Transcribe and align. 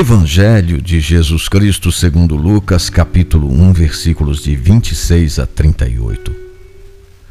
Evangelho 0.00 0.80
de 0.80 0.98
Jesus 0.98 1.46
Cristo 1.46 1.92
segundo 1.92 2.34
Lucas, 2.34 2.88
capítulo 2.88 3.52
1, 3.52 3.74
versículos 3.74 4.42
de 4.42 4.56
26 4.56 5.38
a 5.38 5.46
38. 5.46 6.34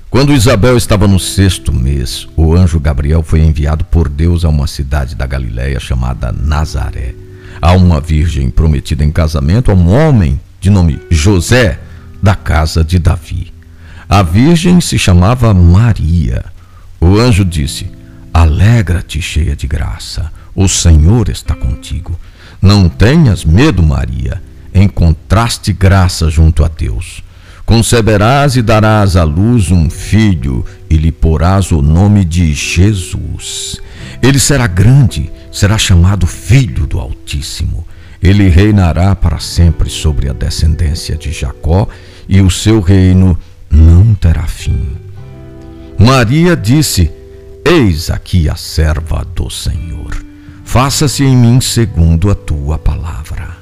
Quando 0.07 0.34
Isabel 0.34 0.78
estava 0.78 1.07
no 1.07 1.20
sexto 1.20 1.74
mês, 1.74 2.28
o 2.38 2.54
anjo 2.54 2.79
Gabriel 2.79 3.24
foi 3.24 3.39
enviado 3.39 3.84
por 3.86 4.07
Deus 4.07 4.46
a 4.46 4.50
uma 4.50 4.68
cidade 4.68 5.16
da 5.16 5.25
Galiléia 5.25 5.79
chamada 5.79 6.32
Nazaré, 6.32 7.16
a 7.60 7.74
uma 7.74 8.00
virgem 8.00 8.52
prometida 8.52 9.04
em 9.04 9.11
casamento 9.11 9.71
a 9.71 9.74
um 9.74 9.92
homem 9.92 10.39
de 10.61 10.70
nome 10.70 11.01
José, 11.10 11.79
da 12.21 12.36
casa 12.36 12.83
de 12.83 13.00
Davi. 13.00 13.51
A 14.07 14.21
virgem 14.21 14.79
se 14.79 15.00
chamava 15.00 15.56
Maria. 15.56 16.46
O 17.01 17.18
anjo 17.18 17.43
disse: 17.43 17.92
Alegra-te, 18.32 19.20
cheia 19.24 19.56
de 19.56 19.65
graça, 19.65 20.32
o 20.54 20.68
Senhor 20.70 21.29
está 21.29 21.56
contigo. 21.56 22.15
Não 22.61 22.89
tenhas 22.89 23.45
medo, 23.45 23.81
Maria, 23.81 24.41
encontraste 24.73 25.71
graça 25.71 26.29
junto 26.29 26.63
a 26.63 26.68
Deus. 26.68 27.23
Conceberás 27.65 28.55
e 28.57 28.61
darás 28.61 29.15
à 29.15 29.23
luz 29.23 29.71
um 29.71 29.89
filho, 29.89 30.65
e 30.89 30.97
lhe 30.97 31.11
porás 31.11 31.71
o 31.71 31.82
nome 31.82 32.25
de 32.25 32.53
Jesus. 32.53 33.80
Ele 34.22 34.39
será 34.39 34.67
grande, 34.67 35.31
será 35.52 35.77
chamado 35.77 36.27
Filho 36.27 36.85
do 36.85 36.99
Altíssimo. 36.99 37.88
Ele 38.22 38.49
reinará 38.49 39.16
para 39.16 39.39
sempre 39.39 39.89
sobre 39.89 40.30
a 40.30 40.33
descendência 40.33 41.16
de 41.16 41.31
Jacó, 41.31 41.88
e 42.27 42.41
o 42.41 42.49
seu 42.49 42.81
reino 42.81 43.38
não 43.69 44.13
terá 44.13 44.47
fim. 44.47 44.97
Maria 45.97 46.57
disse: 46.57 47.09
Eis 47.63 48.09
aqui 48.09 48.49
a 48.49 48.55
serva 48.55 49.25
do 49.35 49.49
Senhor 49.49 50.29
faça-se 50.70 51.23
em 51.23 51.36
mim 51.36 51.59
segundo 51.59 52.30
a 52.30 52.36
tua 52.36 52.78
palavra. 52.78 53.58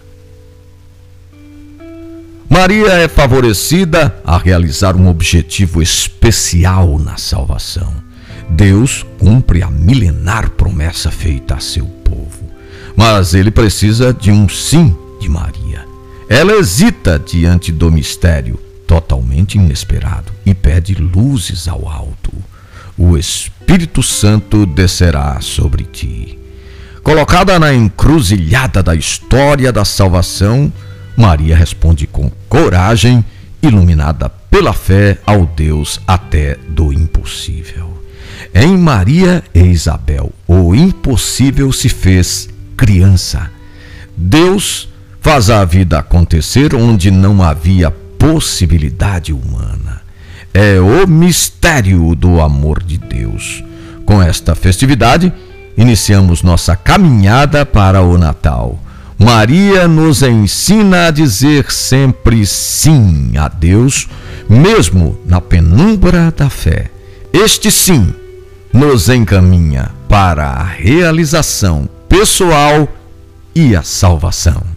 Maria 2.50 2.96
é 2.96 3.08
favorecida 3.08 4.14
a 4.26 4.38
realizar 4.38 4.94
um 4.94 5.08
objetivo 5.08 5.82
especial 5.82 7.00
na 7.00 7.16
salvação. 7.16 7.94
Deus 8.50 9.06
cumpre 9.18 9.64
a 9.64 9.70
milenar 9.72 10.50
promessa 10.50 11.10
feita 11.10 11.56
a 11.56 11.62
seu 11.62 11.86
povo, 11.86 12.52
mas 12.94 13.34
ele 13.34 13.52
precisa 13.52 14.14
de 14.14 14.30
um 14.30 14.50
sim 14.50 14.94
de 15.22 15.30
Maria. 15.30 15.86
Ela 16.28 16.58
hesita 16.58 17.18
diante 17.18 17.72
do 17.72 17.90
mistério, 17.90 18.60
totalmente 18.86 19.56
inesperado, 19.56 20.34
e 20.46 20.54
pede 20.54 20.94
luzes 20.94 21.70
ao 21.70 21.88
alto. 21.88 22.34
O 22.98 23.18
Espírito 23.18 24.04
Santo 24.04 24.66
descerá 24.66 25.40
sobre 25.40 25.86
ti. 25.86 26.38
Colocada 27.08 27.58
na 27.58 27.74
encruzilhada 27.74 28.84
da 28.84 28.94
história 28.94 29.72
da 29.72 29.86
salvação, 29.86 30.70
Maria 31.16 31.56
responde 31.56 32.06
com 32.06 32.30
coragem, 32.50 33.24
iluminada 33.64 34.28
pela 34.28 34.74
fé 34.74 35.18
ao 35.26 35.46
Deus 35.46 36.02
até 36.06 36.58
do 36.68 36.92
impossível. 36.92 38.04
Em 38.54 38.78
Maria 38.78 39.42
e 39.56 39.62
Isabel, 39.62 40.34
o 40.46 40.76
impossível 40.76 41.72
se 41.72 41.88
fez 41.88 42.50
criança. 42.76 43.50
Deus 44.18 44.90
faz 45.22 45.50
a 45.50 45.64
vida 45.64 46.00
acontecer 46.00 46.76
onde 46.76 47.10
não 47.10 47.42
havia 47.42 47.90
possibilidade 47.90 49.32
humana. 49.32 50.02
É 50.54 50.78
o 50.78 51.08
mistério 51.08 52.14
do 52.16 52.42
amor 52.42 52.84
de 52.84 52.98
Deus. 52.98 53.64
Com 54.06 54.22
esta 54.22 54.54
festividade, 54.56 55.32
iniciamos 55.78 56.42
nossa 56.42 56.76
caminhada 56.76 57.66
para 57.66 58.02
o 58.02 58.18
Natal. 58.18 58.80
Maria 59.20 59.88
nos 59.88 60.22
ensina 60.22 61.08
a 61.08 61.12
dizer 61.12 61.72
sempre 61.72 62.46
sim 62.46 63.34
a 63.38 63.48
Deus, 63.48 64.08
mesmo 64.50 65.18
na 65.26 65.40
penumbra 65.40 66.32
da 66.36 66.50
fé. 66.50 66.90
Este 67.34 67.72
sim 67.72 68.14
nos 68.74 69.10
encaminha 69.10 69.92
para 70.10 70.48
a 70.48 70.64
realização 70.64 71.88
pessoal 72.08 72.88
e 73.56 73.76
a 73.76 73.84
salvação. 73.84 74.77